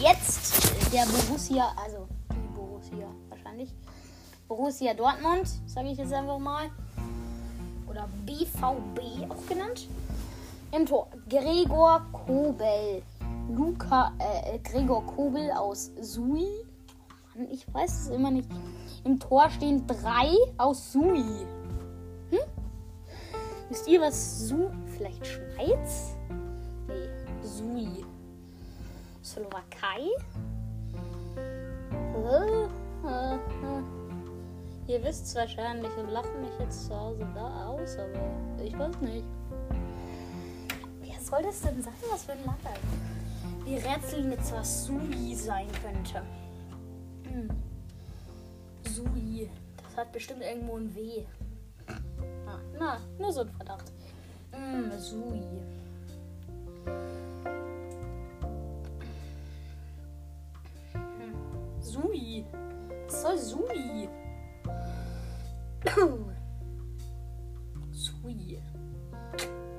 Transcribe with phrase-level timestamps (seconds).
[0.00, 3.74] jetzt der Borussia, also die Borussia wahrscheinlich.
[4.46, 6.70] Borussia Dortmund, sage ich jetzt einfach mal.
[7.88, 9.88] Oder BVB auch genannt.
[10.72, 13.02] Im Tor Gregor Kobel.
[13.50, 16.46] Luca, äh, Gregor Kobel aus Sui.
[17.34, 18.48] Mann, ich weiß es immer nicht.
[19.04, 21.24] Im Tor stehen drei aus Sui.
[22.30, 22.38] Hm?
[23.68, 24.68] Wisst ihr, was Sui?
[24.96, 26.16] Vielleicht Schweiz?
[26.88, 27.08] Nee,
[27.42, 28.04] Sui.
[29.28, 30.08] Slowakei?
[34.86, 39.00] Ihr wisst es wahrscheinlich und lachen mich jetzt zu Hause da aus, aber ich weiß
[39.02, 39.26] nicht.
[41.02, 41.92] Wer soll das denn sein?
[42.10, 42.58] Was für ein Land?
[43.66, 46.22] Wir rätseln jetzt, was Sui sein könnte.
[47.30, 47.50] Hm.
[48.88, 49.50] Sui.
[49.84, 51.26] Das hat bestimmt irgendwo ein W.
[52.46, 53.92] Ah, na, nur so ein Verdacht.
[54.52, 55.42] Hm, Sui.
[62.00, 62.44] Sui.
[63.08, 64.08] Was Sui?
[67.92, 68.62] Sui.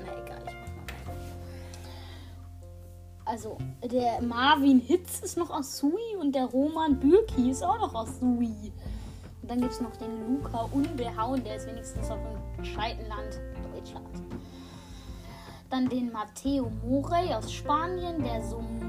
[0.00, 1.26] Na egal, ich mach mal weiter.
[3.24, 7.94] Also, der Marvin Hitz ist noch aus Sui und der Roman Bürki ist auch noch
[7.94, 8.72] aus Sui.
[9.42, 13.40] Und dann gibt es noch den Luca Unbehauen, der ist wenigstens auf dem gescheiten Land
[13.74, 14.22] Deutschland.
[15.68, 18.85] Dann den Matteo Morey aus Spanien, der Somula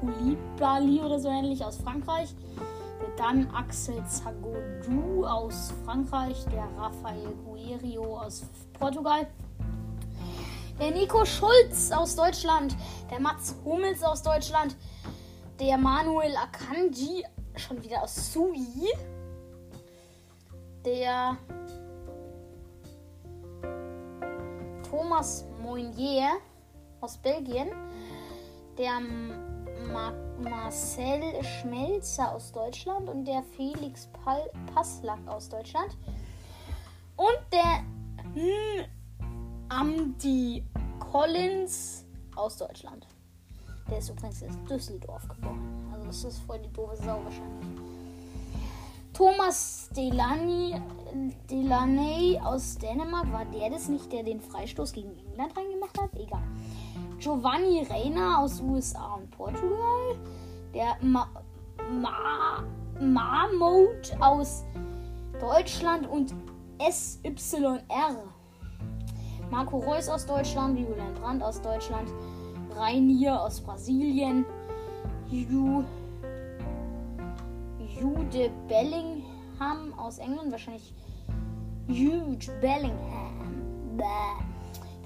[0.00, 2.34] Koulibaly oder so ähnlich aus Frankreich.
[3.16, 8.44] Dann Axel Zagodou aus Frankreich, der Rafael Guerrio aus
[8.78, 9.26] Portugal.
[10.80, 12.76] Der Nico Schulz aus Deutschland,
[13.10, 14.76] der Mats Hummels aus Deutschland,
[15.60, 17.24] der Manuel Akanji
[17.56, 18.88] schon wieder aus Sui,
[20.84, 21.36] der
[24.90, 26.30] Thomas Mounier
[27.00, 27.68] aus Belgien,
[28.78, 29.00] der
[29.90, 35.96] Ma Marcel Schmelzer aus Deutschland und der Felix Pal Passlack aus Deutschland
[37.16, 37.84] und der
[38.34, 38.84] hm,
[39.68, 40.64] Amdi
[40.98, 42.04] Collins
[42.34, 43.06] aus Deutschland.
[43.88, 45.88] Der ist übrigens in Düsseldorf geboren.
[45.92, 47.68] Also das ist voll die doofe Sau wahrscheinlich.
[49.12, 50.74] Thomas Delaney,
[51.48, 56.10] Delaney aus Dänemark, war der das nicht, der den Freistoß gegen England reingemacht hat?
[56.16, 56.42] Egal.
[57.24, 60.18] Giovanni Reina aus USA und Portugal.
[60.74, 61.26] Der Ma
[61.90, 62.62] Ma
[63.00, 64.62] Marmot aus
[65.40, 66.34] Deutschland und
[66.78, 68.24] SYR.
[69.50, 72.10] Marco Reus aus Deutschland, Julian Brandt aus Deutschland,
[72.76, 74.44] Rainier aus Brasilien,
[75.30, 75.82] Ju,
[77.78, 80.92] Jude Bellingham aus England, wahrscheinlich
[81.88, 83.32] Jude Bellingham.
[83.96, 84.53] Bäh.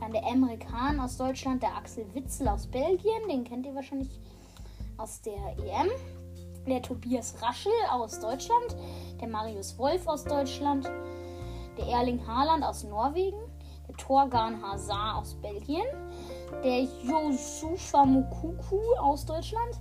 [0.08, 4.08] Dann der Emre Kahn aus Deutschland, der Axel Witzel aus Belgien, den kennt ihr wahrscheinlich
[4.96, 5.90] aus der EM.
[6.66, 8.74] Der Tobias Raschel aus Deutschland,
[9.20, 10.90] der Marius Wolf aus Deutschland,
[11.76, 13.38] der Erling Haaland aus Norwegen,
[13.86, 15.86] der Torgan Hazard aus Belgien,
[16.64, 19.78] der Josufa Mukuku aus Deutschland,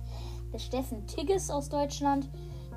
[0.52, 2.28] der Steffen Tigges aus Deutschland,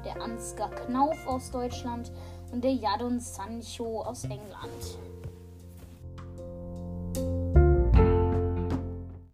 [0.05, 2.13] der Ansgar Knauf aus Deutschland
[2.53, 4.97] und der Jadon Sancho aus England.